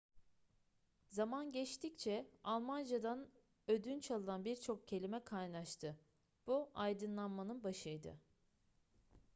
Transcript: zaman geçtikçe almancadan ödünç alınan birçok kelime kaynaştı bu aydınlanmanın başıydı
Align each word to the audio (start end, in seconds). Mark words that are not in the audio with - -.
zaman 1.09 1.51
geçtikçe 1.51 2.29
almancadan 2.43 3.29
ödünç 3.67 4.11
alınan 4.11 4.45
birçok 4.45 4.87
kelime 4.87 5.23
kaynaştı 5.23 5.99
bu 6.47 6.69
aydınlanmanın 6.75 7.63
başıydı 7.63 8.17